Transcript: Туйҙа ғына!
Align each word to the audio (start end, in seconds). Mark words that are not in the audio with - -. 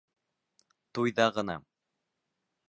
Туйҙа 0.99 1.27
ғына! 1.37 1.59